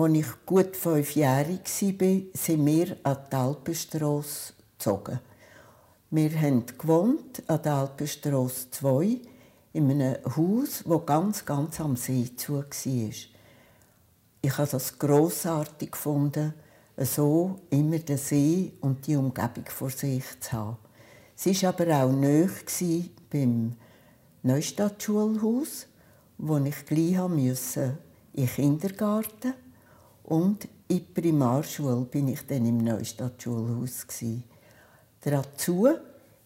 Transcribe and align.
als 0.00 0.14
ich 0.14 0.46
gut 0.46 0.76
fünfjährig 0.76 1.60
war, 1.60 2.20
sind 2.34 2.66
wir 2.66 2.96
an 3.02 3.18
die 3.30 3.36
Alpenstrasse 3.36 4.52
gezogen. 4.76 5.20
Wir 6.10 6.40
haben 6.40 6.64
gewohnt 6.66 7.42
an 7.46 7.62
der 7.62 7.72
Alpenstrasse 7.72 8.70
2 8.70 9.20
in 9.72 9.90
einem 9.90 10.16
Haus, 10.36 10.84
das 10.86 11.06
ganz, 11.06 11.44
ganz 11.44 11.80
am 11.80 11.96
See 11.96 12.30
zu 12.36 12.54
war. 12.54 12.64
Ich 14.40 14.58
habe 14.58 14.70
das 14.70 14.98
grossartig 14.98 15.96
so 16.96 17.60
immer 17.70 17.98
den 17.98 18.18
See 18.18 18.72
und 18.80 19.06
die 19.06 19.16
Umgebung 19.16 19.66
vor 19.66 19.90
sich 19.90 20.24
zu 20.40 20.52
haben. 20.52 20.76
Sie 21.34 21.62
war 21.62 21.68
aber 21.68 22.04
auch 22.04 22.12
nahe 22.12 22.50
beim 23.30 23.74
Neustadtschulhaus, 24.42 25.86
wo 26.38 26.56
ich 26.58 26.86
gleich 26.86 27.28
musste 27.28 27.98
in 28.32 28.46
den 28.46 28.54
Kindergarten 28.54 29.54
und 30.28 30.68
in 30.88 30.98
die 30.98 31.00
Primarschule 31.00 32.04
bin 32.04 32.28
ich 32.28 32.46
dann 32.46 32.66
im 32.66 32.78
Neustadtschulhaus. 32.78 34.06
Dazu 35.20 35.88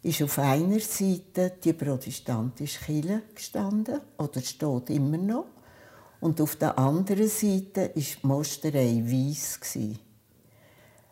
ist 0.02 0.22
auf 0.22 0.38
einer 0.38 0.80
Seite 0.80 1.52
die 1.62 1.72
protestantische 1.72 2.84
Kirche 2.84 3.22
gestanden 3.34 4.00
oder 4.18 4.40
steht 4.40 4.90
immer 4.90 5.18
noch 5.18 5.46
und 6.20 6.40
auf 6.40 6.56
der 6.56 6.78
anderen 6.78 7.28
Seite 7.28 7.80
war 7.80 7.88
die 7.88 8.06
Mosterei 8.22 9.02
weiss. 9.04 9.58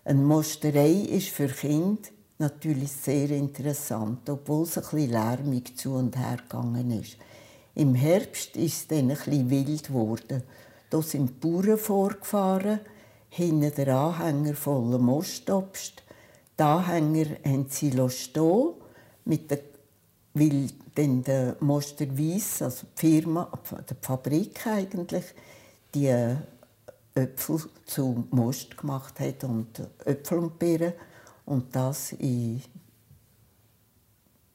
Eine 0.05 0.21
Mosterei 0.21 0.93
ist 0.93 1.29
für 1.29 1.49
Kinder 1.49 2.09
natürlich 2.39 2.93
sehr 2.93 3.31
interessant, 3.31 4.31
obwohl 4.31 4.63
es 4.63 4.79
ein 4.79 4.85
bisschen 4.85 5.11
lärmig 5.11 5.77
zu 5.77 5.95
und 5.95 6.17
her 6.17 6.39
gegangen 6.39 7.01
ist. 7.01 7.17
Im 7.75 7.95
Herbst 7.95 8.57
ist 8.57 8.75
es 8.75 8.87
dann 8.87 9.11
ein 9.11 9.17
bisschen 9.17 9.51
wild 9.51 9.89
geworden. 9.89 10.43
Da 10.91 11.01
sind 11.01 11.29
die 11.29 11.49
Bauern 11.49 11.79
vorgefahren, 11.79 12.81
hinten 13.29 13.73
der 13.75 13.97
Anhänger 13.97 14.55
voller 14.55 14.99
Mostobst. 14.99 16.03
Die 16.59 16.63
Anhänger 16.63 17.37
haben 17.45 17.67
sie 17.69 17.93
stehen, 18.11 18.75
mit 19.25 19.51
der, 19.51 19.61
weil 20.35 20.69
dann 20.95 21.23
der 21.23 21.57
Moster 21.61 22.07
Weiss, 22.19 22.61
also 22.61 22.87
die 23.01 23.01
Firma, 23.01 23.51
die 23.89 23.95
Fabrik 24.03 24.67
eigentlich, 24.67 25.27
die 25.95 26.09
Äpfel 27.15 27.61
zu 27.87 28.27
Most 28.31 28.77
gemacht 28.77 29.21
hat 29.21 29.45
und 29.45 29.81
Äpfel 30.05 30.39
und 30.39 30.59
Beeren 30.59 30.93
und 31.47 31.75
das 31.75 32.13
in, 32.13 32.57
in 32.57 32.63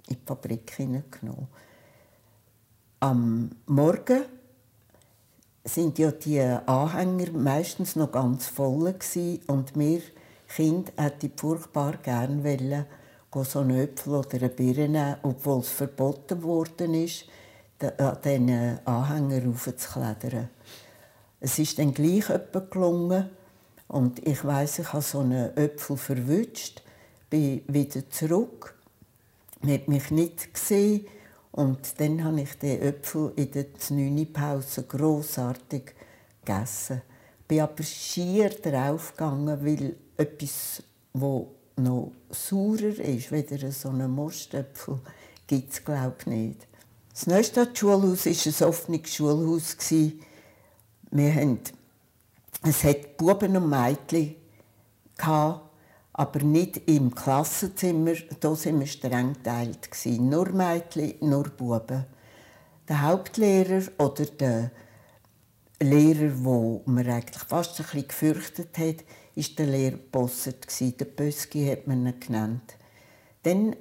die 0.10 0.18
Fabrik 0.26 0.72
hineingenommen. 0.72 1.48
Am 3.00 3.52
Morgen 3.68 4.26
sind 5.66 6.00
ja 6.00 6.12
die 6.12 6.40
Anhänger 6.40 7.32
meistens 7.34 7.96
noch 7.96 8.12
ganz 8.12 8.48
voll 8.48 8.94
gewesen, 8.94 9.42
und 9.48 9.78
wir 9.78 10.02
Kind 10.48 10.94
hätte 10.96 11.30
furchtbar 11.36 11.98
gerne 11.98 12.44
wollen, 12.44 12.86
so 13.44 13.60
einen 13.60 13.80
Äpfel 13.80 14.14
oder 14.14 14.38
eine 14.38 14.48
Birne 14.50 14.88
nehmen, 14.88 15.16
obwohl 15.24 15.60
es 15.60 15.70
verboten 15.70 16.42
worden 16.44 16.94
ist, 16.94 17.26
diesen 18.24 18.80
Anhänger 18.86 19.46
raufzuklettern. 19.46 20.50
Es 21.42 21.60
ist 21.60 21.78
dann 21.78 21.94
gleich 21.94 22.26
gelungen. 22.70 23.30
Und 23.88 24.26
ich 24.26 24.44
weiß, 24.44 24.80
ich 24.80 24.94
habe 24.94 25.04
so 25.04 25.20
einen 25.20 25.56
Äpfel 25.58 25.98
verwünscht, 25.98 26.82
bin 27.30 27.62
wieder 27.68 28.10
zurück. 28.10 28.74
Man 29.62 29.82
mich 29.88 30.12
nicht 30.12 30.54
gesehen. 30.54 31.06
Und 31.56 32.02
dann 32.02 32.22
habe 32.22 32.42
ich 32.42 32.54
den 32.60 32.82
Äpfel 32.82 33.32
in 33.38 33.50
der 33.50 33.68
9. 33.90 34.34
Pause 34.34 34.84
grossartig 34.84 35.96
gegessen. 36.44 37.02
Bin 37.48 37.62
aber 37.62 37.82
schier 37.82 38.50
draufgegangen, 38.50 39.66
weil 39.66 39.96
etwas, 40.18 40.84
das 41.14 41.22
noch 41.78 42.12
saurer 42.30 43.00
ist, 43.00 43.32
weder 43.32 43.72
so 43.72 43.88
einen 43.88 44.12
Mostöpfel, 44.12 45.00
gibt 45.48 45.72
es, 45.72 45.86
glaube 45.86 46.16
ich, 46.20 46.26
nicht. 46.26 46.68
Das 47.14 47.26
Neustadt-Schulhaus 47.28 48.26
war 48.26 48.68
ein 48.68 48.70
offenes 48.70 49.16
Schulhaus 49.16 49.78
wir 51.12 51.34
haben, 51.34 51.60
es 52.64 52.84
hat 52.84 53.16
Buben 53.16 53.56
und 53.56 53.70
Mädchen, 53.70 54.36
aber 56.18 56.40
nicht 56.44 56.88
im 56.88 57.14
Klassenzimmer. 57.14 58.14
Da 58.40 58.50
waren 58.52 58.80
wir 58.80 58.88
streng 58.88 59.34
geteilt. 59.34 59.90
Nur 60.06 60.50
Mädchen, 60.50 61.16
nur 61.20 61.50
Buben. 61.50 62.06
Der 62.88 63.02
Hauptlehrer 63.02 63.84
oder 63.98 64.26
der 64.26 64.72
Lehrer, 65.82 66.30
den 66.30 66.82
man 66.86 67.10
eigentlich 67.10 67.44
fast 67.44 67.80
ein 67.80 67.84
bisschen 67.84 68.08
gefürchtet 68.08 68.78
hat, 68.78 69.04
war 69.36 69.44
der 69.58 69.66
Lehrer 69.66 69.98
Bossert. 69.98 70.68
Der 70.80 71.06
Böski 71.06 71.68
hat 71.68 71.86
man 71.86 72.06
ihn 72.06 72.20
genannt. 72.20 72.78
Dann 73.44 73.76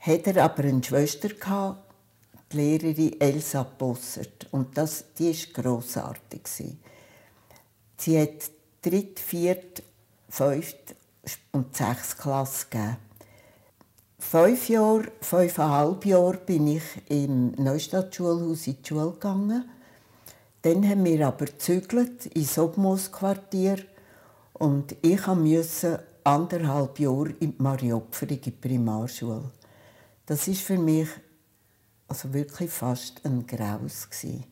hatte 0.00 0.36
er 0.36 0.44
aber 0.44 0.64
eine 0.64 0.84
Schwester, 0.84 1.30
die 2.52 2.56
Lehrerin 2.56 3.18
Elsa 3.18 3.62
Bossert. 3.62 4.46
Und 4.50 4.76
das, 4.76 5.06
die 5.18 5.32
war 5.32 5.62
grossartig. 5.62 6.46
Sie 7.96 8.20
hat 8.20 8.50
dritte, 8.82 9.22
vierte, 9.22 9.82
fünfte 10.28 10.96
und 11.52 11.76
sechste 11.76 12.16
Klasse 12.16 12.66
gegeben. 12.70 12.96
Fünf 14.18 14.68
Jahre, 14.68 15.12
fünfeinhalb 15.20 16.06
Jahre 16.06 16.38
bin 16.38 16.66
ich 16.66 16.82
im 17.08 17.52
Neustadtschulhaus 17.52 18.66
in 18.66 18.76
die 18.82 18.88
Schule 18.88 19.12
gegangen. 19.12 19.68
Dann 20.62 20.88
haben 20.88 21.04
wir 21.04 21.26
aber 21.26 21.44
gezügelt 21.44 22.26
ins 22.26 22.58
Obmoos-Quartier 22.58 23.84
und 24.54 24.96
ich 25.02 25.26
musste 25.26 26.04
anderthalb 26.24 26.98
Jahre 26.98 27.34
in 27.40 27.54
die 27.58 28.40
die 28.40 28.50
Primarschule. 28.50 29.50
Das 30.24 30.48
ist 30.48 30.62
für 30.62 30.78
mich 30.78 31.08
also 32.08 32.32
wirklich 32.32 32.70
fast 32.70 33.24
ein 33.24 33.46
Graus. 33.46 34.08
Gewesen. 34.08 34.44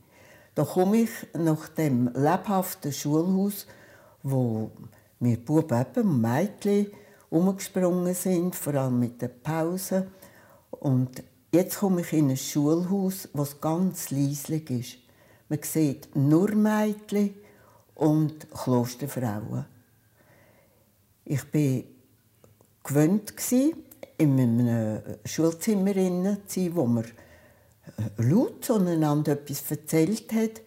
Da 0.54 0.64
komme 0.64 0.98
ich 0.98 1.10
nach 1.34 1.68
dem 1.70 2.08
lebhaften 2.12 2.92
Schulhaus, 2.92 3.66
wo 4.22 4.70
wir 5.22 5.36
Buben 5.36 5.86
und 5.96 6.20
Mädchen 6.20 6.88
umgesprungen 7.30 8.14
sind, 8.14 8.56
vor 8.56 8.74
allem 8.74 8.98
mit 8.98 9.22
den 9.22 9.30
Pausen. 9.42 10.08
Und 10.70 11.22
jetzt 11.52 11.78
komme 11.78 12.00
ich 12.00 12.12
in 12.12 12.30
ein 12.30 12.36
Schulhaus, 12.36 13.28
das 13.32 13.60
ganz 13.60 14.10
leislich 14.10 14.68
ist. 14.70 14.96
Man 15.48 15.60
sieht 15.62 16.14
nur 16.16 16.52
Mädchen 16.54 17.34
und 17.94 18.50
Klosterfrauen. 18.50 19.64
Ich 21.24 21.54
war 21.54 21.82
gewöhnt, 22.82 23.32
in 24.18 24.40
einem 24.40 25.00
Schulzimmer 25.24 25.94
zu 25.94 26.60
sein, 26.60 26.74
wo 26.74 26.86
man 26.86 27.04
laut 28.18 28.64
zueinander 28.64 29.32
etwas 29.32 29.70
erzählt 29.70 30.32
hat, 30.32 30.62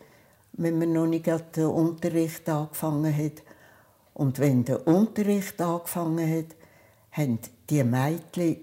wenn 0.54 0.80
man 0.80 0.94
noch 0.94 1.08
nicht 1.08 1.28
den 1.28 1.66
Unterricht 1.66 2.48
angefangen 2.48 3.16
hat. 3.16 3.44
Und 4.16 4.40
wenn 4.40 4.66
der 4.66 4.88
Unterricht 4.88 5.62
angefangen 5.62 6.38
hat, 6.38 6.56
haben 7.12 7.38
die 7.70 7.84
Mädchen 7.84 8.58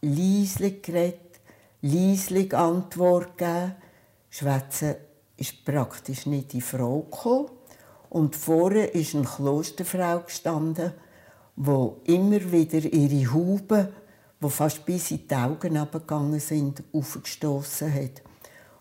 leislich 0.00 0.82
geredet, 0.82 1.40
leislich 1.82 2.56
Antwort 2.56 3.36
gegeben. 3.36 3.74
Schwätzen 4.30 4.94
ist 5.36 5.64
praktisch 5.66 6.24
nicht 6.24 6.54
in 6.54 6.62
Frage 6.62 7.02
gekommen. 7.02 7.50
Und 8.08 8.36
vorne 8.36 8.86
ist 8.86 9.14
eine 9.14 9.24
Klosterfrau 9.24 10.20
gestanden, 10.20 10.94
wo 11.56 12.00
immer 12.04 12.50
wieder 12.50 12.80
ihre 12.80 13.32
Haube 13.34 13.92
wo 14.42 14.48
fast 14.48 14.84
bis 14.84 15.12
in 15.12 15.28
die 15.28 15.34
Augen 15.36 15.76
abgegangen 15.76 16.40
sind, 16.40 16.82
aufgestoßen 16.92 17.94
hat. 17.94 18.22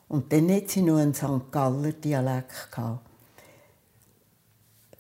Und 0.07 0.33
dann 0.33 0.51
hat 0.51 0.69
sie 0.69 0.81
noch 0.81 0.97
einen 0.97 1.13
St. 1.13 1.51
Galler 1.51 1.91
Dialekt 1.91 2.71
gehabt. 2.71 3.10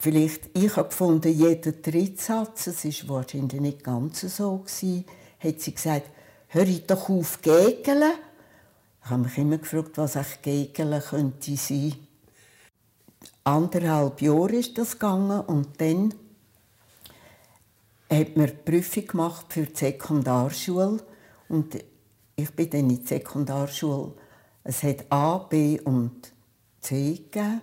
Vielleicht, 0.01 0.49
ich 0.57 0.75
habe 0.77 0.89
gefunden, 0.89 1.31
jeder 1.31 1.73
Drittsatz, 1.73 2.65
es 2.65 3.07
war 3.07 3.17
wahrscheinlich 3.17 3.61
nicht 3.61 3.83
ganz 3.83 4.21
so, 4.21 4.57
gewesen, 4.57 5.05
hat 5.39 5.61
sie 5.61 5.75
gesagt, 5.75 6.09
hör 6.47 6.65
doch 6.65 7.07
auf, 7.07 7.39
gegeln. 7.39 8.13
Ich 9.03 9.09
habe 9.11 9.21
mich 9.21 9.37
immer 9.37 9.59
gefragt, 9.59 9.99
was 9.99 10.15
ich 10.15 10.41
gegeln 10.41 10.99
könnte 11.07 11.55
sein. 11.55 11.93
Anderthalb 13.43 14.23
Jahre 14.23 14.55
ist 14.55 14.75
das 14.75 14.93
gegangen 14.93 15.41
und 15.41 15.79
dann 15.79 16.15
hat 18.09 18.35
mir 18.35 18.47
die 18.47 18.71
Prüfung 18.71 19.05
gemacht 19.05 19.53
für 19.53 19.67
die 19.67 19.77
Sekundarschule 19.77 20.97
und 21.47 21.77
ich 22.35 22.49
bin 22.55 22.71
dann 22.71 22.89
in 22.89 23.01
die 23.01 23.05
Sekundarschule. 23.05 24.13
Es 24.63 24.81
hat 24.81 25.05
A, 25.11 25.37
B 25.37 25.79
und 25.79 26.33
C 26.79 27.17
gegeben. 27.17 27.61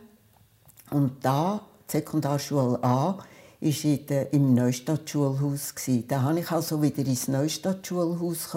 Und 0.92 1.24
da, 1.24 1.66
die 1.88 1.96
Sekundarschule 1.96 2.78
A, 2.82 3.18
war 3.60 4.32
im 4.32 4.54
Neustadtschulhaus. 4.54 5.74
Da 6.06 6.22
konnte 6.22 6.40
ich 6.40 6.50
also 6.50 6.82
wieder 6.82 6.98
ins 6.98 7.28
Neustadtschulhaus, 7.28 8.54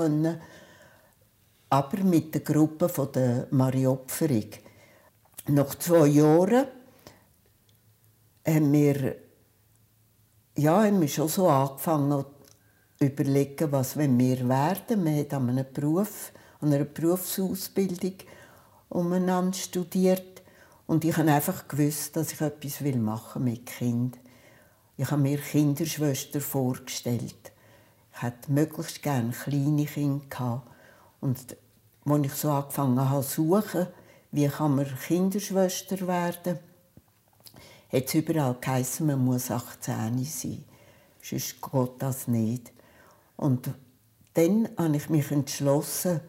aber 1.70 2.04
mit 2.04 2.34
der 2.34 2.42
Gruppe 2.42 3.10
der 3.14 3.48
Mariopferung. 3.52 4.48
Nach 5.48 5.74
zwei 5.76 6.08
Jahren 6.08 6.66
haben 8.46 8.74
wir, 8.74 9.16
ja, 10.58 10.84
haben 10.84 11.02
wir 11.02 11.08
schon 11.08 11.28
so 11.28 11.48
angefangen 11.48 12.26
zu 13.00 13.06
überlegen, 13.06 13.72
was 13.72 13.98
wir 13.98 14.08
werden. 14.48 15.06
Wir 15.06 15.26
haben 15.32 15.50
an 15.50 15.58
einem 15.58 15.74
Beruf, 15.74 16.32
an 16.60 16.74
einer 16.74 16.86
Berufsausbildung 16.86 18.16
umeinander 18.90 19.58
studiert 19.58 20.31
und 20.92 21.06
ich 21.06 21.16
habe 21.16 21.32
einfach 21.32 21.70
gewusst, 21.70 22.18
dass 22.18 22.34
ich 22.34 22.42
etwas 22.42 22.82
machen 22.82 23.46
will 23.46 23.54
mit 23.54 23.66
Kind. 23.66 24.20
Ich 24.98 25.10
habe 25.10 25.22
mir 25.22 25.38
Kinderschwester 25.38 26.42
vorgestellt. 26.42 27.54
Ich 28.14 28.22
hatte 28.22 28.52
möglichst 28.52 29.02
gerne 29.02 29.32
kleine 29.32 29.86
Kinder 29.86 30.64
und 31.22 31.56
als 32.04 32.26
ich 32.26 32.34
so 32.34 32.52
angefangen 32.52 33.10
habe 33.10 33.26
zu 33.26 33.48
suchen, 33.48 33.88
wie 34.34 34.50
kann 34.50 34.76
man 34.76 35.00
Kinderschwester 35.08 36.06
werden, 36.06 36.60
hat 37.90 38.06
es 38.08 38.14
überall 38.14 38.58
geheißen, 38.60 39.08
man 39.08 39.24
muss 39.24 39.50
18 39.50 40.26
sein. 40.26 40.66
Sonst 41.22 41.62
geht 41.62 41.92
das 42.00 42.28
nicht. 42.28 42.74
Und 43.38 43.70
dann 44.34 44.68
habe 44.78 44.98
ich 44.98 45.10
mich 45.10 45.32
entschlossen, 45.32 46.20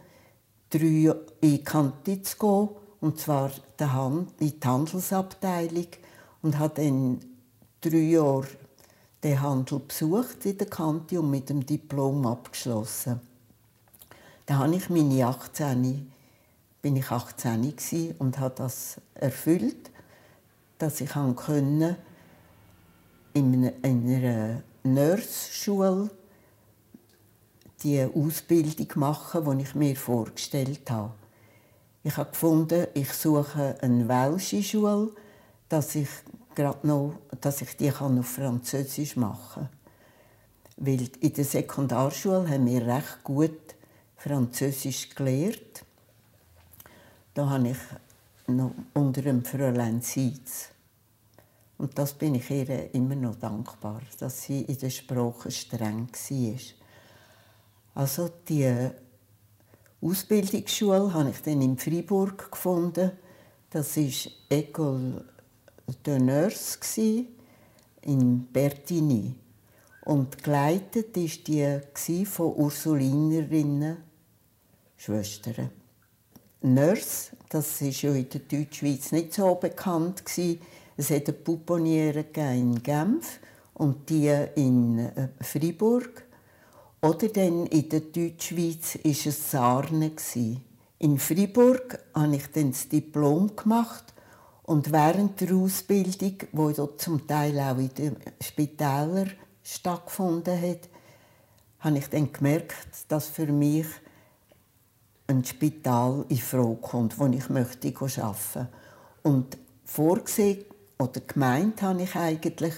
drei 0.70 0.78
in 0.78 1.16
die 1.42 1.64
Kante 1.64 2.22
zu 2.22 2.36
gehen, 2.38 2.81
und 3.02 3.18
zwar 3.18 3.50
in 3.76 4.28
die 4.40 4.54
Handelsabteilung 4.64 5.88
und 6.40 6.58
habe 6.58 6.82
dann 6.82 7.18
drei 7.80 7.96
Jahre 7.96 8.46
den 9.24 9.42
Handel 9.42 9.80
besucht 9.80 10.46
in 10.46 10.56
der 10.56 10.68
Kante 10.68 11.20
und 11.20 11.30
mit 11.30 11.48
dem 11.48 11.66
Diplom 11.66 12.24
abgeschlossen. 12.26 13.20
Da 14.46 14.58
habe 14.58 14.76
ich 14.76 14.88
meine 14.88 15.26
18, 15.26 16.12
bin 16.80 16.96
ich 16.96 17.10
18 17.10 18.14
und 18.20 18.38
habe 18.38 18.54
das 18.56 19.00
erfüllt, 19.14 19.90
dass 20.78 21.00
ich 21.00 21.10
in 23.34 23.72
einer 23.82 24.62
Nurse-Schule 24.84 26.08
die 27.82 28.04
Ausbildung 28.04 28.86
machen, 28.94 29.58
die 29.58 29.64
ich 29.64 29.74
mir 29.74 29.96
vorgestellt 29.96 30.88
habe. 30.88 31.14
Ich 32.04 32.16
habe 32.16 32.30
gefunden, 32.30 32.88
ich 32.94 33.12
suche 33.12 33.76
eine 33.80 34.08
welsche 34.08 34.62
Schule, 34.62 35.12
dass 35.68 35.94
ich 35.94 36.08
gerade 36.54 36.86
noch, 36.86 37.14
dass 37.40 37.62
ich 37.62 37.76
die 37.76 37.92
auf 37.92 38.26
Französisch 38.26 39.16
machen 39.16 39.68
kann. 39.68 39.68
Weil 40.76 41.08
in 41.20 41.32
der 41.32 41.44
Sekundarschule 41.44 42.48
haben 42.48 42.66
wir 42.66 42.86
recht 42.86 43.22
gut 43.22 43.76
Französisch 44.16 45.10
gelernt. 45.14 45.84
Da 47.34 47.48
habe 47.48 47.68
ich 47.68 47.78
noch 48.48 48.72
unter 48.94 49.22
dem 49.22 49.44
Fräulein 49.44 50.00
Seitz. 50.00 50.68
Und 51.78 51.98
das 51.98 52.14
bin 52.14 52.34
ich 52.34 52.50
ihr 52.50 52.94
immer 52.94 53.14
noch 53.14 53.36
dankbar, 53.36 54.02
dass 54.18 54.42
sie 54.42 54.62
in 54.62 54.78
der 54.78 54.90
Sprache 54.90 55.50
streng 55.50 56.08
war. 56.12 56.60
Also 57.94 58.30
die 58.48 58.90
Ausbildungsschule 60.02 61.14
habe 61.14 61.30
ich 61.30 61.42
dann 61.42 61.62
in 61.62 61.78
Freiburg 61.78 62.50
gefunden. 62.50 63.12
Das 63.70 63.96
war 63.96 64.32
École 64.50 65.24
de 66.04 66.18
Nurse 66.18 67.26
in 68.02 68.46
Bertigny. 68.52 69.34
Und 70.04 70.42
geleitet 70.42 71.16
war 71.16 71.28
die 71.46 72.26
von 72.26 72.54
Ursulinerinnen 72.56 73.98
Schwestern. 74.96 75.70
Nurse, 76.62 77.30
das 77.48 77.80
war 77.80 77.88
ja 77.88 78.12
in 78.12 78.28
der 78.28 78.40
Deutschschweiz 78.40 79.12
nicht 79.12 79.34
so 79.34 79.54
bekannt. 79.54 80.24
Es 80.96 81.10
hat 81.10 81.28
eine 81.28 81.32
Pouponniere 81.32 82.24
in 82.36 82.82
Genf 82.82 83.38
und 83.74 84.08
die 84.10 84.34
in 84.56 84.98
äh, 84.98 85.28
Freiburg. 85.40 86.21
Oder 87.04 87.28
dann 87.30 87.66
in 87.66 87.88
der 87.88 88.00
Deutschschweiz 88.00 88.96
war 89.02 89.10
es 89.10 89.50
Sarne. 89.50 90.12
In 91.00 91.18
Freiburg 91.18 91.98
habe 92.14 92.36
ich 92.36 92.46
dann 92.52 92.70
das 92.70 92.88
Diplom 92.88 93.56
gemacht 93.56 94.14
und 94.62 94.92
während 94.92 95.40
der 95.40 95.52
Ausbildung, 95.52 96.38
die 96.38 96.74
dort 96.76 97.00
zum 97.00 97.26
Teil 97.26 97.58
auch 97.58 97.76
in 97.78 97.92
den 97.92 98.16
Spitälern 98.40 99.32
stattgefunden 99.64 100.62
hat, 100.62 100.88
habe 101.80 101.98
ich 101.98 102.06
dann 102.06 102.32
gemerkt, 102.32 102.86
dass 103.08 103.26
für 103.26 103.46
mich 103.46 103.86
ein 105.26 105.44
Spital 105.44 106.24
in 106.28 106.38
Frage 106.38 106.76
kommt, 106.76 107.18
wo 107.18 107.26
ich 107.26 107.48
möchte 107.48 107.88
arbeiten 107.88 108.22
möchte. 108.22 108.68
Und 109.24 109.58
vorgesehen 109.84 110.66
oder 111.00 111.20
gemeint 111.20 111.82
habe 111.82 112.02
ich 112.04 112.14
eigentlich, 112.14 112.74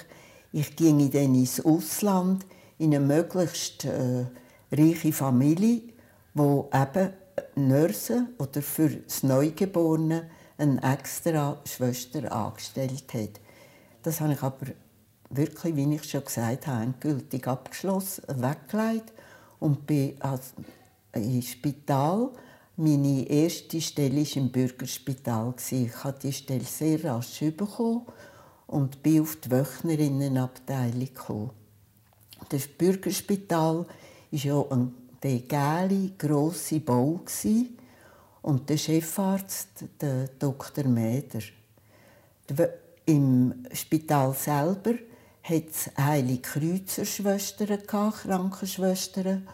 ich 0.51 0.75
ginge 0.77 1.11
dann 1.11 1.35
ins 1.35 1.63
Ausland, 1.63 2.47
in 2.79 2.95
eine 2.95 3.05
möglichst 3.05 3.85
äh, 3.85 4.25
reiche 4.73 5.13
Familie, 5.13 5.83
wo 6.35 6.69
eben 6.73 7.13
Nurse 7.55 8.27
oder 8.39 8.63
für 8.63 8.89
das 8.89 9.23
Neugeborene 9.23 10.31
eine 10.59 10.83
extra 10.83 11.59
Schwester 11.65 12.31
angestellt 12.33 13.13
hat. 13.13 13.41
Das 14.03 14.21
habe 14.21 14.35
ich 14.35 14.43
aber 14.43 14.67
wirklich, 15.31 15.77
wie 15.77 15.95
ich 15.95 16.05
schon 16.05 16.25
gesagt 16.25 16.67
habe, 16.67 16.85
endgültig 16.85 17.47
abgeschlossen, 17.47 18.25
weggelegt 18.29 19.13
und 19.61 19.87
bin 19.87 20.15
im 21.13 21.43
Spital. 21.43 22.31
Meine 22.77 23.29
erste 23.29 23.81
Stelle 23.81 24.21
war 24.21 24.37
im 24.37 24.51
Bürgerspital. 24.51 25.55
Ich 25.71 26.05
habe 26.05 26.19
die 26.21 26.33
Stelle 26.33 26.65
sehr 26.65 27.05
rasch 27.05 27.41
bekommen 27.57 28.03
und 28.67 29.03
bin 29.03 29.23
auf 29.23 29.37
die 29.37 29.51
Wöchnerinnenabteilung 29.51 31.01
gekommen. 31.01 31.64
Das 32.55 32.69
Bürgerspital 32.69 33.79
war 33.79 33.87
ja 34.31 34.65
ein 34.71 34.95
gelbe, 35.21 36.13
grosse 36.17 36.79
Bau 36.79 37.21
und 38.43 38.71
der 38.71 38.77
Chefarzt, 38.77 39.71
der 40.01 40.29
Dr. 40.39 40.85
Mäder. 40.85 41.41
Im 43.07 43.67
Spital 43.73 44.33
selber 44.35 44.95
hat 45.43 45.65
es 45.69 45.91
Heilige 45.99 46.43
Kreuzerschwestern, 46.43 47.85
Krankenschwestern. 47.89 49.49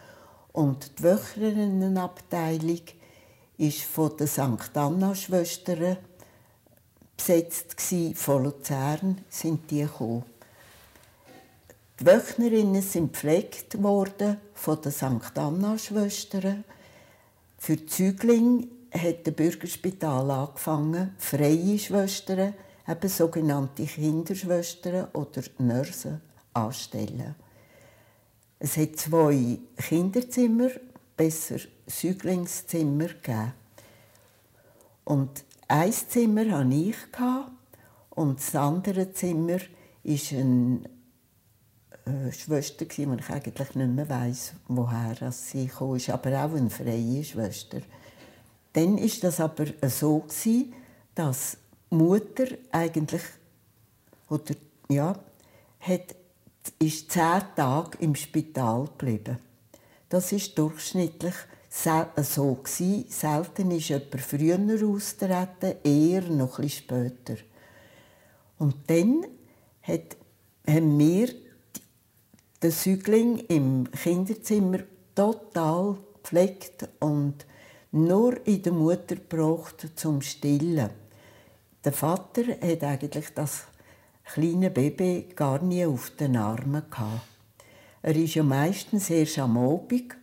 Und 0.53 0.99
die 0.99 1.03
Wöchnerinnenabteilung 1.03 2.81
war 3.57 3.71
von 3.71 4.15
den 4.15 4.27
St. 4.27 4.77
Anna-Schwestern 4.77 5.97
besetzt. 7.17 7.81
Von 8.13 8.43
Luzern 8.43 9.17
sind 9.27 9.71
die 9.71 9.81
gekommen. 9.81 10.30
Die 12.01 12.07
Wöchnerinnen 12.07 12.81
sind 12.81 13.13
gepflegt 13.13 13.83
worden 13.83 14.37
von 14.55 14.81
den 14.81 14.91
St. 14.91 15.37
Anna-Schwestern. 15.37 16.63
Für 17.59 17.75
die 17.75 17.85
Zügling 17.85 18.71
hat 18.91 19.27
das 19.27 19.35
Bürgerspital 19.35 20.31
angefangen, 20.31 21.13
freie 21.19 21.77
Schwestern 21.77 22.55
eben 22.87 23.07
sogenannte 23.07 23.85
Kinderschwestern 23.85 25.09
oder 25.13 25.43
Nursen 25.59 26.21
anstellen. 26.53 27.35
Es 28.57 28.77
hat 28.77 28.95
zwei 28.95 29.59
Kinderzimmer, 29.77 30.71
besser 31.15 31.59
Säuglingszimmer 31.85 33.09
gegeben. 33.09 33.53
Und 35.03 35.43
ein 35.67 35.93
Zimmer 35.93 36.49
hatte 36.49 36.73
ich 36.73 36.95
und 38.09 38.39
das 38.39 38.55
andere 38.55 39.13
Zimmer 39.13 39.59
eine 40.03 40.15
äh, 40.15 40.79
Schwester, 42.31 42.85
die 42.85 43.03
ich 43.03 43.29
eigentlich 43.29 43.75
nicht 43.75 43.91
mehr 43.91 44.09
weiss, 44.09 44.53
woher 44.67 45.31
sie 45.31 45.67
kam, 45.67 45.97
aber 46.07 46.45
auch 46.45 46.55
eine 46.55 46.69
freie 46.69 47.23
Schwester. 47.23 47.81
Dann 48.73 48.97
war 48.97 49.09
das 49.21 49.39
aber 49.39 49.65
so, 49.89 50.25
dass 51.13 51.57
Mutter 51.89 52.45
eigentlich, 52.71 53.21
oder 54.29 54.55
ja, 54.89 55.19
hat, 55.79 56.15
ist 56.79 57.11
zehn 57.11 57.41
Tage 57.55 57.97
im 57.99 58.15
Spital 58.15 58.85
geblieben. 58.85 59.37
Das 60.09 60.31
ist 60.31 60.57
durchschnittlich 60.57 61.35
so 61.69 62.55
gewesen. 62.55 63.05
Selten 63.09 63.71
ist 63.71 63.89
jemand 63.89 64.21
früher 64.21 64.87
austreten, 64.87 65.75
eher 65.83 66.21
noch 66.23 66.59
etwas 66.59 66.73
später. 66.73 67.35
Und 68.57 68.75
dann 68.87 69.25
hat, 69.81 70.17
haben 70.67 70.99
wir 70.99 71.29
den 72.61 72.71
Säugling 72.71 73.39
im 73.47 73.89
Kinderzimmer 73.91 74.79
total 75.15 75.97
gepflegt 76.21 76.87
und 76.99 77.45
nur 77.91 78.45
in 78.45 78.61
der 78.61 78.73
Mutter 78.73 79.15
gebraucht 79.15 79.89
zum 79.95 80.21
Stillen. 80.21 80.89
Der 81.83 81.91
Vater 81.91 82.43
hat 82.61 82.83
eigentlich 82.83 83.33
das 83.33 83.63
kleine 84.23 84.69
Baby 84.69 85.27
gar 85.35 85.61
nie 85.61 85.85
auf 85.85 86.11
den 86.11 86.37
Armen 86.37 86.83
gehabt. 86.89 87.27
Er 88.03 88.15
ist 88.15 88.35
ja 88.35 88.43
meistens 88.43 89.09
erst 89.09 89.39
am 89.39 89.57
Abend 89.57 90.15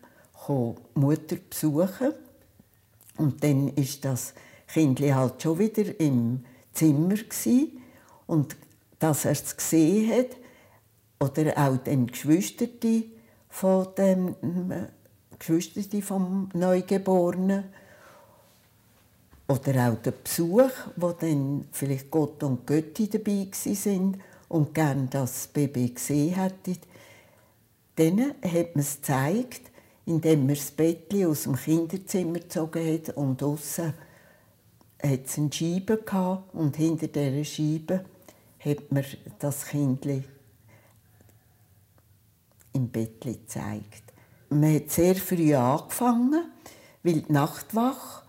Mutter 0.95 1.37
besuchen 1.37 2.15
und 3.19 3.45
dann 3.45 3.69
ist 3.69 4.05
das 4.05 4.33
Kind 4.67 5.01
halt 5.01 5.43
schon 5.43 5.59
wieder 5.59 6.01
im 6.01 6.45
Zimmer 6.73 7.17
gewesen. 7.17 7.83
und 8.27 8.57
dass 8.99 9.27
er 9.27 9.33
es 9.33 9.57
gesehen 9.57 10.11
hat 10.11 10.37
oder 11.21 11.57
auch 11.57 11.77
den 11.79 12.07
Geschwisterte 12.07 13.05
von 13.49 13.89
dem 13.97 14.35
äh, 14.71 14.87
Geschwisterte 15.39 16.03
vom 16.03 16.49
Neugeborenen 16.55 17.65
oder 19.49 19.89
auch 19.89 20.03
der 20.03 20.13
Besuch, 20.13 20.71
wo 20.97 21.13
dann 21.13 21.67
vielleicht 21.73 22.11
Gott 22.11 22.43
und 22.43 22.67
Götti 22.67 23.09
dabei 23.09 23.49
sind 23.53 24.19
und 24.49 24.75
gern 24.75 25.09
das 25.11 25.47
Baby 25.49 25.91
gesehen 25.91 26.35
hätten. 26.35 26.79
Denen 27.97 28.35
hat 28.43 28.77
man 28.77 28.85
es 28.85 28.97
gezeigt, 28.97 29.71
indem 30.07 30.47
man 30.47 30.55
das 30.55 30.71
Bettchen 30.71 31.27
aus 31.27 31.45
dem 31.45 31.57
Kinderzimmer 31.57 32.41
gezogen 32.41 32.95
hat 32.95 33.17
und 33.17 33.43
außen 33.43 33.95
hat 35.03 35.21
es 35.25 35.39
eine 35.39 35.53
Scheibe 35.53 35.99
gehabt, 35.99 36.55
und 36.55 36.77
hinter 36.77 37.07
dieser 37.07 37.45
Scheibe 37.45 38.05
hat 38.61 38.91
man 38.91 39.05
das 39.39 39.67
Kind 39.67 40.05
im 42.73 42.89
Bett 42.89 43.21
gezeigt. 43.21 44.03
Man 44.51 44.75
hat 44.75 44.91
sehr 44.91 45.15
früh 45.15 45.55
angefangen, 45.55 46.51
weil 47.03 47.21
die 47.23 47.33
Nachtwache, 47.33 48.23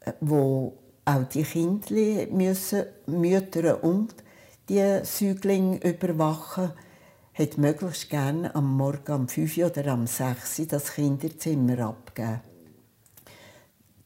äh, 0.00 0.12
wo 0.20 0.76
auch 1.04 1.24
die 1.24 1.42
Kinder 1.42 2.26
müssen, 2.30 2.84
Mütter 3.06 3.82
und 3.82 4.14
die 4.68 5.00
Säuglinge 5.04 5.78
überwachen, 5.78 6.72
hat 7.34 7.58
möglichst 7.58 8.10
gerne 8.10 8.54
am 8.54 8.76
Morgen 8.76 9.12
um 9.12 9.28
5 9.28 9.58
oder 9.58 9.86
am 9.88 10.06
6 10.06 10.66
das 10.68 10.94
Kinderzimmer 10.94 11.78
abgegeben. 11.80 12.40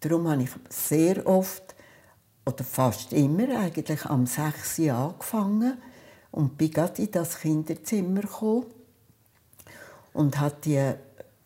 Darum 0.00 0.28
habe 0.28 0.42
ich 0.42 0.50
sehr 0.68 1.26
oft 1.26 1.74
oder 2.44 2.64
fast 2.64 3.12
immer 3.12 3.58
eigentlich 3.58 4.04
am 4.06 4.26
6 4.26 4.78
Uhr 4.80 4.94
angefangen 4.94 5.78
und 6.30 6.56
bin 6.58 6.70
gerade 6.70 7.02
in 7.02 7.10
das 7.10 7.38
Kinderzimmer 7.38 8.22
gekommen 8.22 8.66
und 10.12 10.38
hat 10.40 10.64
die 10.64 10.92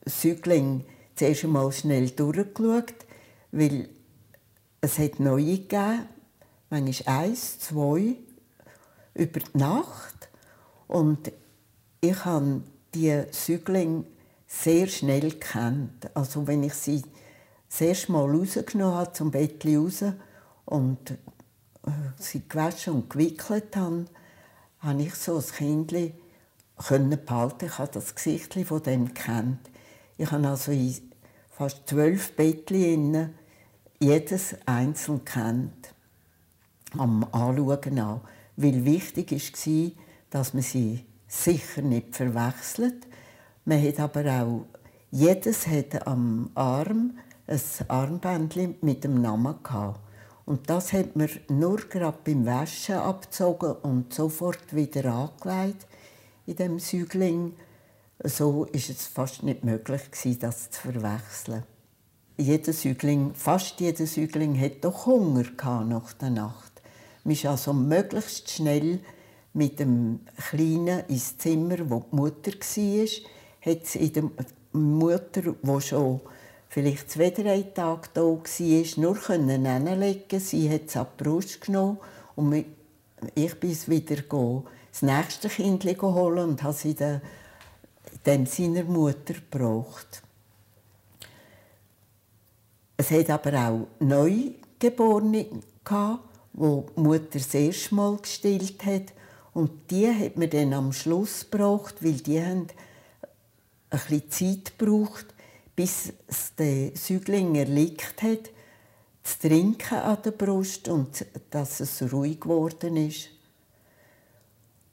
Säuglinge 0.05 0.85
zuerst 1.15 1.45
einmal 1.45 1.73
schnell 1.73 2.11
durchgeschaut, 2.11 2.95
weil 3.53 3.89
es 4.81 4.99
hat 4.99 5.21
neue 5.21 5.59
gegeben, 5.59 6.09
manchmal 6.71 7.25
eins, 7.25 7.59
zwei, 7.61 8.17
über 9.15 9.41
die 9.41 9.59
Nacht. 9.59 10.29
Und 10.89 11.33
ich 12.01 12.25
habe 12.25 12.63
die 12.95 13.23
Säuglinge 13.31 14.05
sehr 14.47 14.87
schnell 14.87 15.33
kennt. 15.33 16.15
Also 16.15 16.47
wenn 16.47 16.63
ich 16.63 16.75
sie 16.75 17.03
das 17.69 17.81
erste 17.81 18.13
Mal 18.13 18.31
rausgenommen 18.31 18.97
habe, 18.97 19.13
zum 19.13 19.31
Bett 19.31 19.65
raus 19.67 20.05
und 20.67 21.11
äh, 21.11 21.91
sie 22.19 22.43
gewaschen 22.49 22.95
und 22.95 23.11
gewickelt 23.11 23.75
habe, 23.77 24.05
habe 24.81 25.03
ich 25.03 25.15
so 25.15 25.37
ein 25.37 25.45
Kind 25.45 25.93
behalten. 26.77 27.67
Ich 27.67 27.79
habe 27.79 27.91
das 27.93 28.15
Gesicht 28.15 28.55
von 28.67 28.83
dem 28.83 29.15
kennt. 29.15 29.71
Ich 30.17 30.31
habe 30.31 30.49
also 30.49 30.73
in 30.73 30.95
fast 31.51 31.89
zwölf 31.89 32.35
Bettchen 32.37 33.35
jedes 33.99 34.57
einzeln 34.67 35.25
kennt. 35.25 35.95
Am 36.97 37.25
Anschauen 37.33 38.01
auch. 38.01 38.21
Weil 38.57 38.85
wichtig 38.85 39.33
war, 39.33 39.91
dass 40.31 40.55
man 40.55 40.63
sie 40.63 41.05
sicher 41.27 41.83
nicht 41.83 42.15
verwechselt. 42.15 43.07
Man 43.65 43.83
hat 43.83 43.99
aber 44.01 44.43
auch, 44.43 44.67
jedes 45.11 45.67
hat 45.67 46.07
am 46.07 46.51
Arm 46.55 47.19
ein 47.47 47.61
Armbändchen 47.89 48.77
mit 48.81 49.05
dem 49.05 49.21
Namen 49.21 49.57
gehabt. 49.63 50.01
Und 50.47 50.69
das 50.69 50.93
hat 50.93 51.17
man 51.17 51.29
nur 51.49 51.79
gerade 51.79 52.19
beim 52.25 52.45
Waschen 52.45 52.97
abgezogen 52.97 53.73
und 53.83 54.13
sofort 54.13 54.75
wieder 54.75 55.13
angelegt 55.13 55.87
in 56.47 56.57
dem 56.57 56.79
Säugling. 56.79 57.55
So 58.23 58.65
ist 58.67 58.91
es 58.91 59.07
fast 59.07 59.43
nicht 59.43 59.65
möglich 59.65 60.03
das 60.39 60.71
zu 60.71 60.81
verwechseln. 60.81 61.65
Jeder 62.37 62.73
Säugling, 62.73 63.33
fast 63.35 63.81
jeder 63.81 64.07
Säugling 64.07 64.59
hat 64.61 64.85
doch 64.85 65.07
Hunger 65.07 65.45
nach 65.85 66.13
der 66.15 66.31
Nacht. 66.31 66.83
Man 67.23 67.33
ist 67.33 67.47
also 67.47 67.73
möglichst 67.73 68.51
schnell 68.51 69.01
mit 69.53 69.79
dem 69.79 70.21
Kleinen 70.49 71.05
ins 71.09 71.39
Zimmer, 71.39 71.79
wo 71.89 72.01
die 72.01 72.17
Mutter 72.17 72.51
war, 72.51 73.73
hat 73.73 73.95
in 73.95 74.13
der 74.13 74.31
Mutter, 74.73 75.43
die 75.63 75.81
schon 75.81 76.21
vielleicht 76.69 77.11
zwei, 77.11 77.31
drei 77.31 77.63
Tage 77.63 78.09
da 78.13 78.23
war, 78.23 78.41
nur 78.97 79.17
hinlegen 79.17 80.41
Sie 80.41 80.69
hat 80.69 80.89
es 80.89 80.97
an 80.97 81.07
die 81.19 81.23
Brust 81.23 81.61
genommen 81.61 81.99
und 82.35 82.65
ich 83.37 83.55
bin 83.61 83.77
wieder 83.87 84.23
das 84.95 85.03
nächste 85.03 85.49
Kind 85.49 85.85
holen 85.85 86.51
und 86.51 86.63
habe 86.63 86.73
sie 86.73 86.95
dann 86.95 88.47
seiner 88.47 88.85
Mutter 88.85 89.35
gebraucht. 89.35 90.23
Es 92.97 93.11
hat 93.11 93.29
aber 93.29 93.59
auch 93.59 93.89
Neugeborene 93.99 95.47
gehabt, 95.85 96.23
die 96.53 97.01
Mutter 97.01 97.27
das 97.33 97.53
erste 97.55 97.95
Mal 97.97 98.19
gestillt 98.19 98.87
hat 98.87 99.13
und 99.53 99.91
die 99.91 100.07
hat 100.09 100.37
man 100.37 100.49
dann 100.49 100.73
am 100.73 100.93
Schluss 100.93 101.51
gebraucht, 101.51 101.97
weil 102.01 102.13
die 102.13 102.41
haben 102.41 102.69
ein 103.91 104.01
bisschen 104.09 104.31
Zeit 104.31 104.79
gebraucht, 104.79 105.27
bis 105.75 106.13
es 106.29 106.55
der 106.55 106.93
Säugling 106.95 107.57
erlickt 107.57 108.23
hat, 108.23 108.51
zu 109.25 109.49
trinken 109.49 109.99
an 109.99 110.19
der 110.25 110.31
Brust 110.31 110.89
und 110.89 111.27
dass 111.51 111.81
es 111.81 112.13
ruhig 112.13 112.41
geworden 112.41 112.97
ist. 112.97 113.34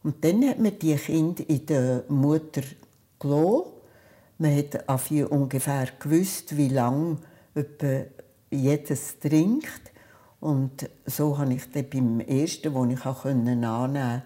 Und 0.03 0.24
dann 0.24 0.48
hat 0.48 0.60
man 0.60 0.77
die 0.79 0.96
Kinder 0.96 1.43
in 1.48 1.65
der 1.65 2.03
Mutter 2.08 2.62
gelassen. 3.20 3.72
Man 4.38 4.58
hat 4.58 5.05
ungefähr 5.29 5.89
gewusst, 6.00 6.58
wie 6.58 6.70
lange 6.70 7.17
jedes 8.50 9.20
trinkt. 9.20 9.91
Und 10.39 10.89
so 11.05 11.38
habe 11.38 11.53
ich 11.53 11.70
dann 11.72 11.89
beim 11.89 12.20
ersten, 12.22 12.74
das 12.74 13.00
ich 13.00 13.25
annehmen 13.25 13.62
konnte, 13.62 14.24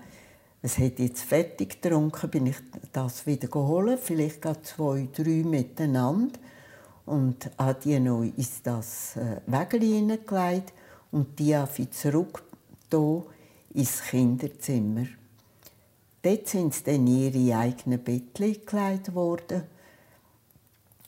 es 0.62 0.80
hat 0.80 0.98
jetzt 0.98 1.22
fertig 1.22 1.80
getrunken, 1.80 2.30
bin 2.32 2.48
ich 2.48 2.56
das 2.92 3.28
wieder 3.28 3.48
geholt, 3.48 4.00
vielleicht 4.00 4.42
gerade 4.42 4.64
zwei, 4.64 5.08
drei 5.14 5.44
miteinander 5.44 6.40
und 7.06 7.52
habe 7.60 7.80
die 7.84 8.00
noch 8.00 8.24
in 8.24 8.34
das 8.64 9.16
äh, 9.16 9.42
Wägeli 9.46 9.92
hineingelegt 9.92 10.74
und 11.12 11.38
die 11.38 11.56
habe 11.56 11.70
ich 11.78 11.92
zurück 11.92 12.44
ins 13.76 14.02
Kinderzimmer. 14.10 15.06
Dort 16.26 16.48
sind 16.48 16.74
sie 16.74 16.84
dann 16.86 17.06
ihre 17.06 17.56
eigenen 17.56 18.04
Bettchen 18.04 18.66
gelegt 18.66 19.14
worden, 19.14 19.62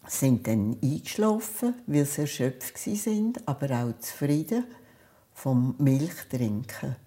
sind 0.05 0.45
dann 0.45 0.77
eingeschlafen, 0.79 1.73
weil 1.87 2.05
sie 2.05 2.21
erschöpft 2.21 2.77
sind, 2.77 3.47
aber 3.47 3.71
auch 3.71 3.97
zufrieden 3.97 4.65
vom 5.33 5.73
Milchtrinken. 5.79 6.97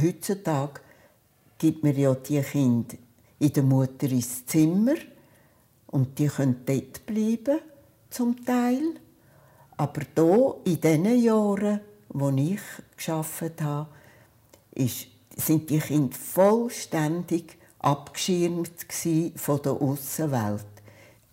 Heutzutage 0.00 0.80
gibt 1.58 1.82
man 1.82 1.96
ja 1.96 2.14
die 2.14 2.40
Kinder 2.40 2.94
in 3.40 3.52
der 3.52 3.64
Mutter 3.64 4.12
ins 4.12 4.46
Zimmer 4.46 4.94
und 5.88 6.16
die 6.20 6.28
können 6.28 6.62
dort 6.64 7.04
bleiben, 7.04 7.58
zum 8.10 8.44
Teil. 8.44 8.94
Aber 9.76 10.02
hier, 10.14 10.54
in 10.72 10.80
diesen 10.80 11.20
Jahren, 11.20 11.80
wo 12.10 12.30
ich 12.30 12.60
geschafft 12.96 13.60
habe, 13.60 13.88
ist, 14.70 15.15
sind 15.36 15.70
die 15.70 15.78
Kinder 15.78 16.16
vollständig 16.16 17.56
abgeschirmt 17.78 18.86
von 19.36 19.62
der 19.62 19.72
Außenwelt. 19.72 20.66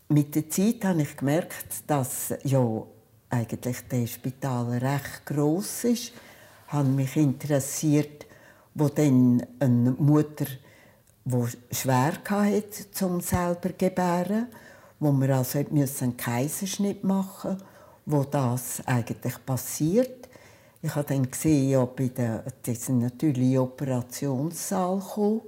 Mit 0.09 0.35
der 0.35 0.49
Zeit 0.49 0.85
habe 0.85 1.01
ich 1.01 1.17
gemerkt, 1.17 1.83
dass 1.87 2.33
ja 2.43 2.83
eigentlich 3.29 3.77
das 3.89 4.11
Spital 4.11 4.77
recht 4.77 5.25
groß 5.25 5.85
ist. 5.85 6.11
Ich 6.67 6.83
mich 6.83 7.15
interessiert, 7.15 8.27
wo 8.75 8.89
dann 8.89 9.43
eine 9.59 9.91
Mutter, 9.91 10.45
die 11.25 11.47
schwer 11.71 12.13
hatte, 12.29 12.91
zum 12.91 13.21
selber 13.21 13.69
gebären, 13.69 14.47
wo 14.99 15.11
wir 15.11 15.37
also 15.37 15.59
einen 15.59 16.17
Kaiserschnitt 16.17 17.03
machen 17.03 17.57
wo 18.05 18.23
das 18.23 18.81
eigentlich 18.85 19.45
passiert. 19.45 20.22
Ich 20.85 20.93
habe 20.95 21.07
dann 21.07 21.31
gesehen, 21.31 21.69
ja, 21.69 21.85
bei 21.85 22.09
der, 22.09 22.43
das 22.61 22.89
natürlich 22.89 23.57
Operationssaal 23.57 24.99
gekommen. 24.99 25.41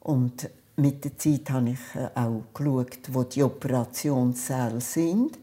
und 0.00 0.50
mit 0.76 1.02
der 1.02 1.16
Zeit 1.16 1.48
habe 1.48 1.70
ich 1.70 1.94
äh, 1.94 2.10
auch 2.14 2.42
geschaut, 2.52 2.98
wo 3.10 3.22
die 3.22 3.42
Operationssäle 3.42 4.82
sind. 4.82 5.38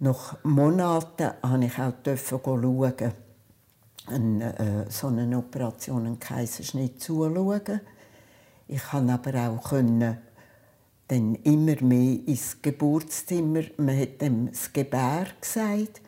Nach 0.00 0.36
Monaten 0.44 1.30
durfte 1.40 2.14
ich 2.34 2.44
auch 2.44 2.44
schauen, 2.44 3.12
eine, 4.06 4.58
äh, 4.58 4.90
so 4.90 5.06
eine 5.06 5.38
Operation, 5.38 6.04
einen 6.04 6.20
Kaiserschnitt 6.20 7.00
zuschauen. 7.00 7.80
Ich 8.68 8.82
konnte 8.82 9.14
aber 9.14 9.48
auch 9.48 9.70
können, 9.70 10.18
dann 11.08 11.36
immer 11.36 11.80
mehr 11.80 12.18
ins 12.26 12.60
Geburtszimmer, 12.60 13.62
man 13.78 13.98
hat 13.98 14.20
dem 14.20 14.50
das 14.50 14.70
Gebär 14.70 15.28
gesagt, 15.40 16.02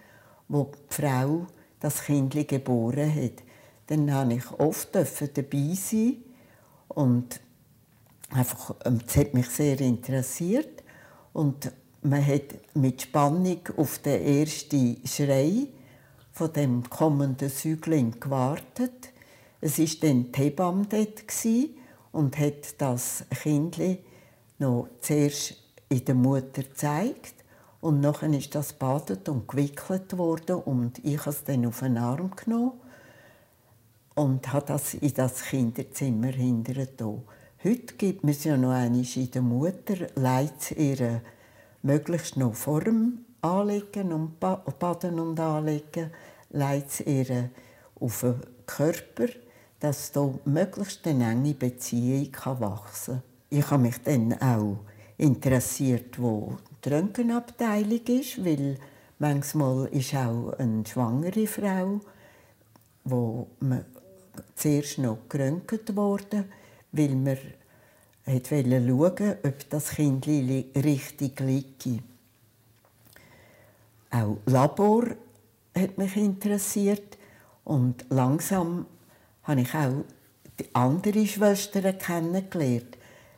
wo 0.49 0.71
die 0.91 0.95
Frau 0.95 1.47
das 1.81 2.03
Kind 2.03 2.35
geboren 2.49 3.15
hat. 3.15 3.43
Dann 3.87 4.07
durfte 4.07 4.35
ich 4.35 4.61
oft 4.61 4.95
dabei 4.95 5.75
sein 5.75 6.17
und 6.89 7.41
einfach, 8.31 8.75
ähm, 8.85 9.01
das 9.05 9.17
hat 9.17 9.35
mich 9.35 9.49
sehr 9.49 9.81
interessiert 9.81 10.83
und 11.33 11.73
man 12.03 12.25
hat 12.25 12.55
mit 12.75 13.03
Spannung 13.03 13.61
auf 13.77 13.99
den 13.99 14.23
ersten 14.23 15.01
Schrei 15.07 15.69
von 16.33 16.53
dem 16.53 16.89
kommenden 16.89 17.49
Säugling 17.49 18.19
gewartet. 18.21 19.13
Es 19.61 19.79
war 19.79 19.87
dann 20.03 20.31
die 20.31 20.39
Hebamme 20.39 20.87
dort 20.89 21.25
und 22.13 22.39
hat 22.39 22.81
das 22.81 23.25
Kind 23.43 23.79
noch 24.59 24.89
zuerst 25.01 25.57
in 25.89 26.05
der 26.05 26.15
Mutter 26.15 26.63
gezeigt. 26.63 27.35
Und 27.81 28.01
nachher 28.01 28.33
ist 28.33 28.55
das 28.55 28.73
badet 28.73 29.29
und 29.29 29.47
gewickelt 29.47 30.19
worden 30.19 30.57
und 30.57 30.99
ich 31.05 31.21
habe 31.21 31.31
es 31.31 31.45
dann 31.45 31.67
auf 31.67 31.81
den 31.81 31.97
Arm 31.97 32.33
genommen 32.35 32.73
und 34.17 34.53
habe 34.53 34.67
das 34.67 34.95
in 34.95 35.15
das 35.15 35.43
Kinderzimmer 35.45 36.33
hinterher 36.33 36.89
Heute 37.65 37.95
gibt 37.95 38.25
es 38.25 38.45
ja 38.45 38.57
noch 38.57 38.71
einmal 38.71 39.05
in 39.15 39.31
der 39.31 39.43
Mutter, 39.43 40.07
leitet 40.17 40.79
ihr 40.79 41.23
möglichst 41.83 42.37
noch 42.37 42.55
vor 42.55 42.81
dem 42.81 43.25
Anlegen 43.43 44.13
und 44.13 44.41
Baden 44.41 45.21
und 45.21 45.39
Anlegen, 45.39 46.11
leitet 46.51 47.07
ihr 47.07 47.51
auf 48.01 48.21
den 48.21 48.41
Körper, 48.67 49.27
dass 49.81 50.13
da 50.13 50.33
möglichst 50.45 51.07
eine 51.07 51.31
enge 51.31 51.55
Beziehung 51.55 52.33
wachsen 52.59 53.15
kann. 53.15 53.23
Ich 53.51 53.71
habe 53.71 53.83
mich 53.83 54.03
dann 54.03 54.35
auch 54.35 54.79
interessiert, 55.19 56.21
wo 56.21 56.57
die 56.85 56.89
Röntgenabteilung 56.89 58.07
ist, 58.07 58.45
weil 58.45 58.77
manchmal 59.19 59.87
ist 59.89 60.15
auch 60.15 60.53
eine 60.59 60.85
schwangere 60.87 61.47
Frau, 61.47 62.01
wo 63.05 63.49
man 63.61 63.85
zuerst 64.55 64.99
noch 64.99 65.19
geröntgt 65.29 65.95
wurde 65.95 66.45
weil 66.93 67.15
man 67.15 67.39
wollte 68.25 68.63
schauen, 68.87 69.37
ob 69.43 69.71
das 69.71 69.91
Kind 69.91 70.27
richtig 70.27 71.41
liegt. 71.41 71.89
Auch 74.11 74.39
Labor 74.47 75.05
hat 75.75 75.99
mich 75.99 76.17
interessiert 76.17 77.19
und 77.65 78.05
langsam 78.09 78.87
habe 79.45 79.61
ich 79.61 79.75
auch 79.75 80.05
die 80.59 80.75
andere 80.75 81.27
Schwestern 81.27 81.99
kennengelernt, 81.99 82.97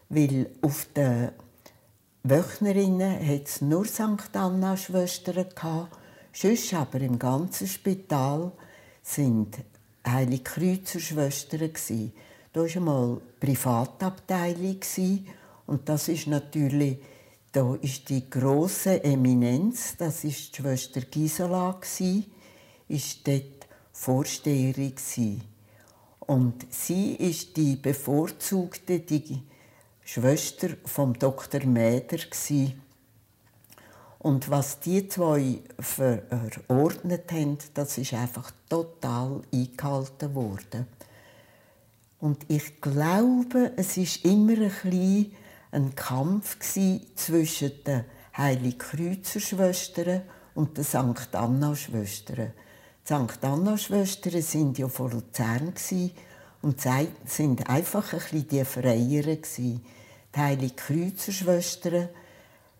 weil 0.08 0.48
auf 0.62 0.86
den 0.96 1.30
Wöchnerinnen 2.22 3.26
hat 3.26 3.46
es 3.46 3.62
nur 3.62 3.86
St. 3.86 4.34
Anna 4.34 4.76
Schwestern 4.76 5.48
gehabt, 5.54 5.96
sonst 6.34 6.74
aber 6.74 7.00
im 7.00 7.18
ganzen 7.18 7.66
Spital 7.66 8.52
sind 9.02 9.56
Heilige 10.06 10.42
Kreuzer 10.42 11.00
Schwestern 11.00 11.70
da 12.52 12.60
war 12.60 12.76
einmal 12.76 13.20
Privatabteilung 13.38 14.80
und 15.66 15.88
das 15.88 16.08
ist 16.08 16.26
natürlich 16.26 16.98
da 17.52 17.74
ist 17.80 18.08
die 18.08 18.28
große 18.28 19.02
Eminenz, 19.02 19.96
das 19.96 20.22
ist 20.22 20.52
die 20.52 20.62
Schwester 20.62 21.00
Gisela 21.00 21.78
gsi, 21.80 22.24
ist 22.86 23.26
dort 23.26 23.66
Vorsteherin 23.92 24.94
gsi. 24.94 25.40
Und 26.20 26.66
sie 26.70 27.14
ist 27.14 27.56
die 27.56 27.74
bevorzugte 27.74 29.00
die 29.00 29.42
Schwester 30.12 30.70
vom 30.86 31.16
Dr. 31.16 31.64
Mäder. 31.66 32.18
Und 34.18 34.50
was 34.50 34.80
die 34.80 35.06
zwei 35.06 35.60
verordnet 35.78 37.30
haben, 37.30 37.58
das 37.74 37.96
ist 37.96 38.14
einfach 38.14 38.50
total 38.68 39.42
eingehalten 39.54 40.34
worden. 40.34 40.88
Und 42.18 42.44
ich 42.48 42.80
glaube, 42.80 43.70
es 43.76 43.96
ist 43.98 44.24
immer 44.24 44.54
ein, 44.54 44.72
bisschen 44.82 45.32
ein 45.70 45.94
Kampf 45.94 46.58
zwischen 46.58 47.84
den 47.84 48.04
Heiligkreuzerschwestern 48.36 50.22
und 50.56 50.76
den 50.76 50.82
St. 50.82 51.36
Anna-Schwestern. 51.36 52.52
Die 53.08 53.14
St. 53.14 53.44
Anna-Schwestern 53.44 54.32
waren 54.32 54.74
ja 54.74 54.88
vor 54.88 55.10
Luzern 55.10 55.72
und 56.62 56.80
sind 57.26 57.70
einfach 57.70 58.12
ein 58.12 58.18
bisschen 58.18 58.48
die 58.48 58.64
Freieren. 58.64 59.38
Die 60.34 60.38
Heiligkreuzerschwestern 60.38 62.08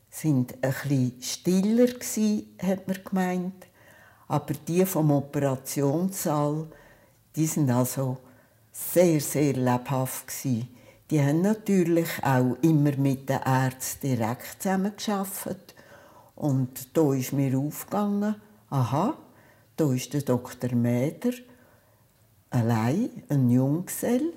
sind 0.09 0.55
ein 0.63 0.73
bisschen 0.73 1.23
stiller 1.23 1.89
hat 2.63 2.89
man 2.89 3.05
gemeint. 3.05 3.67
Aber 4.29 4.55
die 4.55 4.87
vom 4.87 5.11
Operationssaal, 5.11 6.69
die 7.35 7.47
sind 7.47 7.71
also 7.71 8.19
sehr, 8.71 9.21
sehr 9.21 9.55
lebhaft. 9.55 10.27
Die 10.45 11.21
haben 11.21 11.43
natürlich 11.43 12.09
auch 12.23 12.57
immer 12.63 12.97
mit 12.97 13.29
den 13.29 13.41
Ärzten 13.45 14.17
direkt 14.17 14.63
zusammengearbeitet. 14.63 15.75
Und 16.37 16.97
da 16.97 17.13
ist 17.13 17.33
mir 17.33 17.59
aufgegangen, 17.59 18.37
aha, 18.71 19.17
da 19.77 19.93
ist 19.93 20.13
der 20.15 20.23
Dr. 20.23 20.75
Mäder, 20.75 21.33
allein, 22.51 23.11
ein 23.29 23.51
Junggesell. 23.51 24.33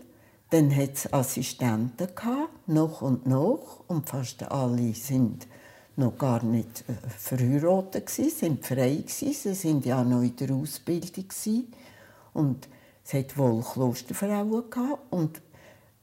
Dann 0.54 0.76
hat 0.76 0.94
es 0.94 1.12
Assistenten 1.12 2.10
gehabt, 2.14 2.68
noch 2.68 3.02
und 3.02 3.26
noch, 3.26 3.84
und 3.88 4.08
fast 4.08 4.44
alle 4.52 4.94
sind 4.94 5.48
noch 5.96 6.16
gar 6.16 6.44
nicht 6.44 6.86
äh, 6.88 6.94
verheiratet 7.10 8.06
gewesen, 8.06 8.30
sind 8.30 8.64
frei 8.64 8.98
gewesen, 8.98 9.34
sie 9.34 9.56
sind 9.56 9.84
ja 9.84 10.04
noch 10.04 10.22
in 10.22 10.36
der 10.36 10.52
Ausbildung 10.52 11.28
gewesen. 11.28 11.74
und 12.34 12.70
es 13.04 13.16
hat 13.16 13.36
wohl 13.36 13.64
Klosterfrauen 13.64 14.70
gehabt 14.70 15.12
und 15.12 15.42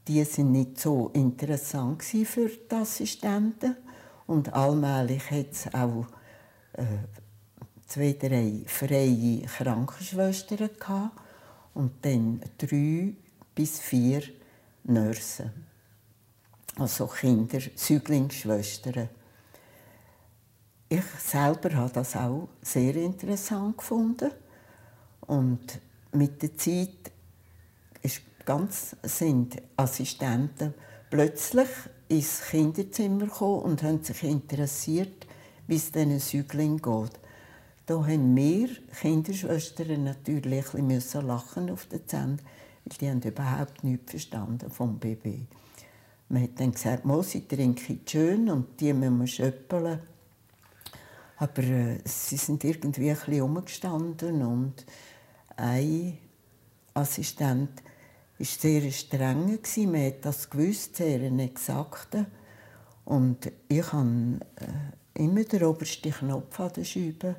die 0.09 0.25
sind 0.25 0.51
nicht 0.51 0.81
so 0.81 1.11
interessant 1.15 2.03
für 2.03 2.49
die 2.49 2.75
Assistenten. 2.75 3.77
Und 4.27 4.53
allmählich 4.53 5.31
hat 5.31 5.53
es 5.53 5.73
auch 5.73 6.07
äh, 6.73 6.83
zwei, 7.87 8.17
drei 8.19 8.65
freie 8.67 9.43
Krankenschwestern 9.43 10.71
gehabt 10.77 11.17
und 11.73 11.93
dann 12.03 12.41
drei 12.59 13.15
bis 13.55 13.79
vier 13.79 14.23
Nursen. 14.85 15.51
Also 16.77 17.07
Kinder, 17.07 17.61
Säuglingsschwestern. 17.75 19.09
Ich 20.89 21.05
selber 21.19 21.75
habe 21.75 21.93
das 21.93 22.17
auch 22.17 22.49
sehr 22.63 22.97
interessant 22.97 23.79
gefunden 23.79 24.31
und 25.27 25.81
mit 26.13 26.43
der 26.43 26.57
Zeit 26.57 27.13
ist 28.03 28.23
ganz, 28.45 28.97
sind 29.03 29.63
Assistenten 29.77 30.75
plötzlich 31.09 31.69
ins 32.09 32.41
Kinderzimmer 32.51 33.27
gekommen 33.27 33.63
und 33.63 33.83
haben 33.83 34.03
sich 34.03 34.25
interessiert, 34.25 35.27
wie 35.69 35.77
es 35.77 35.93
diesen 35.93 36.19
Säuglingen 36.19 36.83
geht. 36.83 37.21
Da 37.87 37.95
haben 37.95 38.37
wir 38.37 38.69
Kinderschwestern 39.01 40.05
natürlich 40.05 40.75
ein 40.75 40.89
bisschen 40.89 41.27
lachen 41.27 41.71
auf 41.71 41.87
den 41.87 42.07
Zähnen, 42.07 42.41
die 42.99 43.09
haben 43.09 43.23
überhaupt 43.23 43.85
nichts 43.85 44.11
verstanden 44.11 44.71
vom 44.71 44.99
Baby. 44.99 45.47
Man 46.29 46.45
hat 46.45 46.61
dann 46.61 46.73
gesagt, 46.73 47.03
sie 47.25 47.47
trinken 47.47 48.01
schön 48.07 48.49
und 48.49 48.81
die 48.81 48.93
müssen 48.93 49.19
wir 49.19 49.27
schöppeln. 49.27 50.01
Aber 51.39 51.63
äh, 51.63 51.99
sie 52.05 52.37
sind 52.37 52.63
irgendwie 52.65 53.11
ein 53.11 53.17
bisschen 53.17 53.43
umgestanden 53.43 54.43
und 54.43 54.85
ein 55.57 56.19
Assistent 56.95 57.83
war 58.39 58.47
sehr 58.47 58.91
streng. 58.91 59.59
Man 59.91 60.07
hat 60.07 60.25
das 60.25 60.49
gewusst, 60.49 60.97
sehr 60.97 61.21
exakte. 61.23 62.27
Und 63.05 63.51
ich 63.69 63.93
hatte 63.93 64.41
äh, 64.57 65.23
immer 65.25 65.45
den 65.45 65.65
obersten 65.65 66.13
Knopf 66.13 66.61
an 66.61 66.73
der 66.77 66.85
Scheibe 66.85 67.37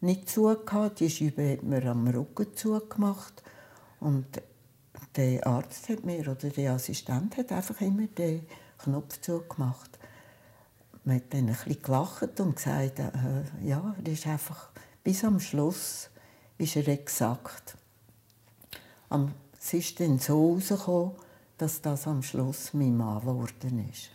nicht 0.00 0.28
zugehört. 0.28 1.00
Die 1.00 1.10
Scheibe 1.10 1.52
hat 1.52 1.62
mir 1.62 1.84
am 1.86 2.06
Rücken 2.08 2.54
zugemacht. 2.54 3.42
Und 4.00 4.26
der 5.16 5.46
Arzt 5.46 5.88
hat 5.88 6.04
mir, 6.04 6.20
oder 6.22 6.50
der 6.50 6.72
Assistent 6.72 7.36
hat 7.36 7.52
einfach 7.52 7.80
immer 7.80 8.06
den 8.06 8.46
Knopf 8.78 9.20
zugemacht. 9.20 9.98
Man 11.04 11.16
hat 11.16 11.24
dann 11.30 11.40
ein 11.40 11.46
bisschen 11.46 11.82
gelacht 11.82 12.40
und 12.40 12.56
gesagt, 12.56 12.98
äh, 12.98 13.10
ja, 13.62 13.94
das 14.02 14.14
ist 14.14 14.26
einfach 14.26 14.70
bis 15.04 15.22
am 15.22 15.38
Schluss 15.38 16.08
ist 16.56 16.76
er 16.76 16.88
exakt. 16.88 17.76
Es 19.60 19.72
ist 19.74 20.00
dann 20.00 20.18
so 20.18 20.56
herausgekommen, 20.58 21.12
dass 21.58 21.80
das 21.80 22.06
am 22.06 22.22
Schluss 22.22 22.72
mein 22.72 22.96
Mann 22.96 23.20
geworden 23.20 23.88
ist. 23.90 24.10